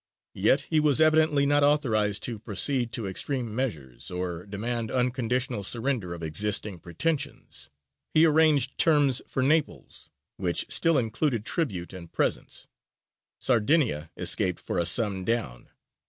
Yet 0.33 0.61
he 0.61 0.79
was 0.79 0.99
evidently 0.99 1.45
not 1.45 1.61
authorized 1.61 2.23
to 2.23 2.39
proceed 2.39 2.91
to 2.93 3.05
extreme 3.05 3.53
measures 3.55 4.09
or 4.09 4.47
demand 4.47 4.89
unconditional 4.89 5.63
surrender 5.63 6.15
of 6.15 6.23
existing 6.23 6.79
pretensions. 6.79 7.69
He 8.11 8.25
arranged 8.25 8.79
terms 8.79 9.21
for 9.27 9.43
Naples, 9.43 10.09
which 10.37 10.65
still 10.71 10.97
included 10.97 11.45
tribute 11.45 11.93
and 11.93 12.11
presents. 12.11 12.65
Sardinia 13.37 14.09
escaped 14.17 14.59
for 14.59 14.79
a 14.79 14.87
sum 14.87 15.23
down. 15.23 15.69